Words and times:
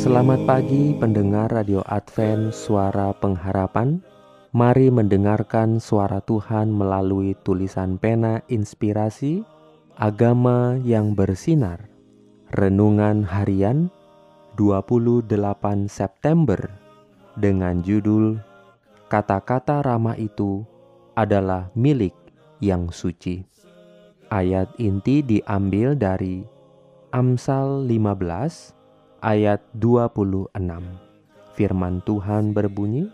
Selamat 0.00 0.40
pagi 0.48 0.96
pendengar 0.96 1.52
Radio 1.52 1.84
Advent 1.84 2.56
Suara 2.56 3.12
Pengharapan. 3.12 4.00
Mari 4.56 4.88
mendengarkan 4.88 5.76
suara 5.76 6.24
Tuhan 6.24 6.72
melalui 6.72 7.36
tulisan 7.44 8.00
pena 8.00 8.40
inspirasi 8.48 9.44
Agama 10.00 10.80
yang 10.88 11.12
bersinar. 11.12 11.84
Renungan 12.56 13.28
harian 13.28 13.92
28 14.56 15.28
September 15.92 16.80
Dengan 17.36 17.84
judul 17.84 18.40
Kata-kata 19.12 19.84
ramah 19.84 20.16
itu 20.16 20.64
adalah 21.12 21.68
milik 21.76 22.16
yang 22.64 22.88
suci. 22.88 23.44
Ayat 24.32 24.72
inti 24.80 25.20
diambil 25.20 25.92
dari 25.92 26.40
Amsal 27.12 27.84
15 27.84 28.79
ayat 29.20 29.60
26. 29.76 30.48
Firman 31.54 32.00
Tuhan 32.04 32.56
berbunyi, 32.56 33.12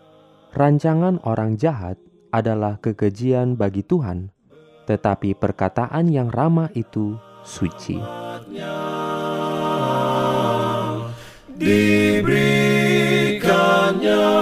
Rancangan 0.57 1.21
orang 1.29 1.61
jahat 1.61 2.01
adalah 2.33 2.81
kekejian 2.81 3.61
bagi 3.61 3.85
Tuhan, 3.85 4.33
tetapi 4.89 5.37
perkataan 5.37 6.09
yang 6.09 6.33
ramah 6.33 6.73
itu 6.73 7.21
suci. 7.45 8.01
Diberikannya 11.61 14.33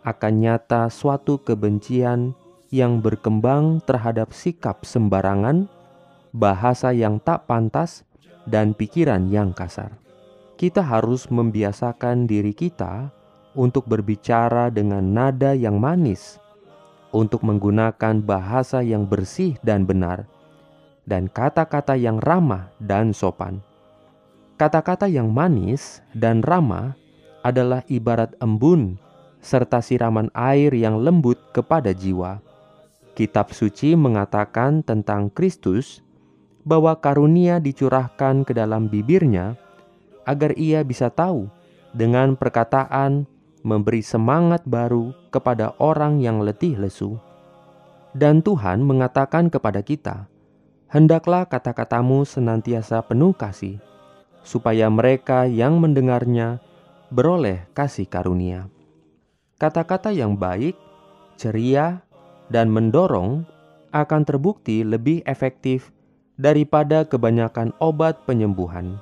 akan 0.05 0.33
nyata 0.37 0.85
suatu 0.93 1.41
kebencian 1.41 2.37
yang 2.69 3.01
berkembang 3.01 3.81
terhadap 3.89 4.37
sikap 4.37 4.85
sembarangan, 4.85 5.65
bahasa 6.37 6.93
yang 6.93 7.17
tak 7.17 7.49
pantas, 7.49 8.05
dan 8.45 8.77
pikiran 8.77 9.33
yang 9.33 9.49
kasar. 9.49 9.97
Kita 10.61 10.85
harus 10.85 11.25
membiasakan 11.33 12.29
diri 12.29 12.53
kita 12.53 13.09
untuk 13.57 13.89
berbicara 13.89 14.69
dengan 14.69 15.01
nada 15.09 15.57
yang 15.57 15.81
manis 15.81 16.37
untuk 17.15 17.43
menggunakan 17.43 18.23
bahasa 18.23 18.83
yang 18.83 19.07
bersih 19.07 19.55
dan 19.63 19.87
benar, 19.87 20.27
dan 21.07 21.31
kata-kata 21.31 21.95
yang 21.95 22.19
ramah 22.19 22.71
dan 22.83 23.15
sopan. 23.15 23.63
Kata-kata 24.57 25.05
yang 25.05 25.29
manis 25.29 26.01
dan 26.17 26.41
ramah 26.41 26.97
adalah 27.45 27.85
ibarat 27.87 28.33
embun 28.41 28.97
serta 29.39 29.79
siraman 29.79 30.27
air 30.33 30.73
yang 30.73 30.99
lembut 30.99 31.37
kepada 31.53 31.93
jiwa. 31.93 32.41
Kitab 33.13 33.53
suci 33.53 33.95
mengatakan 33.95 34.81
tentang 34.83 35.29
Kristus 35.31 36.01
bahwa 36.67 36.97
karunia 36.99 37.63
dicurahkan 37.63 38.43
ke 38.43 38.51
dalam 38.51 38.91
bibirnya 38.91 39.55
agar 40.27 40.51
ia 40.59 40.83
bisa 40.83 41.07
tahu 41.07 41.47
dengan 41.95 42.35
perkataan 42.35 43.23
memberi 43.67 43.99
semangat 43.99 44.63
baru 44.63 45.11
kepada 45.27 45.75
orang 45.83 46.23
yang 46.23 46.39
letih 46.39 46.79
lesu. 46.79 47.19
Dan 48.15 48.39
Tuhan 48.39 48.79
mengatakan 48.87 49.51
kepada 49.51 49.83
kita, 49.83 50.31
"Hendaklah 50.87 51.43
kata-katamu 51.51 52.23
senantiasa 52.23 53.03
penuh 53.03 53.35
kasih, 53.35 53.83
supaya 54.47 54.87
mereka 54.87 55.43
yang 55.43 55.83
mendengarnya 55.83 56.63
beroleh 57.11 57.67
kasih 57.75 58.07
karunia." 58.07 58.71
Kata-kata 59.59 60.15
yang 60.15 60.39
baik, 60.39 60.79
ceria, 61.35 62.07
dan 62.47 62.71
mendorong 62.71 63.43
akan 63.91 64.21
terbukti 64.23 64.87
lebih 64.87 65.19
efektif 65.27 65.91
daripada 66.39 67.03
kebanyakan 67.03 67.75
obat 67.83 68.23
penyembuhan. 68.23 69.01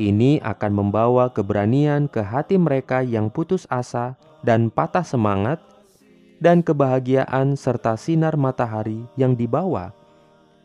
Ini 0.00 0.40
akan 0.40 0.72
membawa 0.72 1.28
keberanian 1.28 2.08
ke 2.08 2.24
hati 2.24 2.56
mereka 2.56 3.04
yang 3.04 3.28
putus 3.28 3.68
asa 3.68 4.16
dan 4.40 4.72
patah 4.72 5.04
semangat, 5.04 5.60
dan 6.42 6.58
kebahagiaan 6.64 7.54
serta 7.54 7.94
sinar 7.94 8.34
matahari 8.34 9.06
yang 9.14 9.38
dibawa 9.38 9.94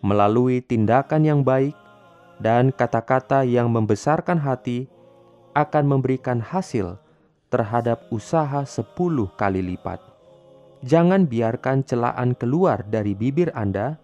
melalui 0.01 0.61
tindakan 0.65 1.21
yang 1.21 1.41
baik 1.45 1.77
dan 2.41 2.73
kata-kata 2.73 3.45
yang 3.45 3.69
membesarkan 3.69 4.41
hati 4.41 4.89
akan 5.53 5.85
memberikan 5.85 6.41
hasil 6.41 6.97
terhadap 7.49 8.05
usaha 8.13 8.65
sepuluh 8.65 9.29
kali 9.37 9.61
lipat. 9.61 10.01
Jangan 10.85 11.25
biarkan 11.25 11.81
celaan 11.81 12.37
keluar 12.37 12.85
dari 12.85 13.17
bibir 13.17 13.49
Anda, 13.57 13.97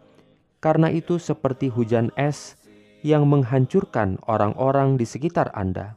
karena 0.62 0.90
itu 0.90 1.22
seperti 1.22 1.70
hujan 1.70 2.10
es 2.18 2.58
yang 3.04 3.28
menghancurkan 3.28 4.18
orang-orang 4.26 4.98
di 4.98 5.06
sekitar 5.06 5.52
Anda. 5.54 5.94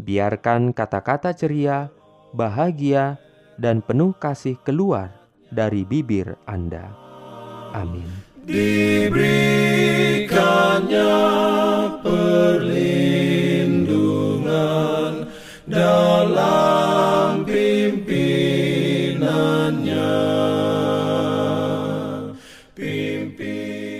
Biarkan 0.00 0.72
kata-kata 0.72 1.36
ceria, 1.36 1.92
bahagia, 2.32 3.20
dan 3.60 3.84
penuh 3.84 4.16
kasih 4.16 4.56
keluar 4.64 5.12
dari 5.52 5.84
bibir 5.84 6.40
Anda. 6.48 6.88
Amin. 7.76 8.08
Diberikannya 8.48 11.12
perlindungan 12.00 13.25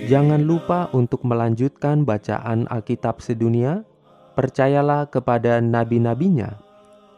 Jangan 0.07 0.47
lupa 0.47 0.87
untuk 0.95 1.27
melanjutkan 1.27 2.07
bacaan 2.07 2.71
Alkitab 2.71 3.19
sedunia. 3.19 3.83
Percayalah 4.39 5.11
kepada 5.11 5.59
nabi-nabinya 5.59 6.63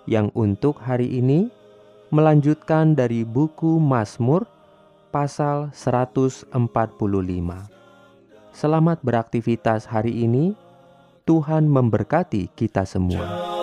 yang 0.09 0.32
untuk 0.32 0.81
hari 0.81 1.21
ini 1.21 1.53
melanjutkan 2.09 2.97
dari 2.97 3.28
buku 3.28 3.76
Mazmur 3.76 4.49
pasal 5.12 5.69
145. 5.76 6.49
Selamat 8.56 8.99
beraktivitas 9.05 9.84
hari 9.84 10.25
ini. 10.25 10.56
Tuhan 11.28 11.69
memberkati 11.69 12.49
kita 12.56 12.88
semua. 12.88 13.57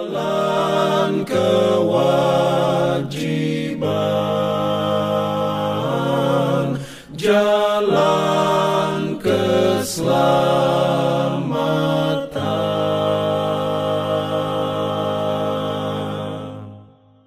love. 10.05 10.34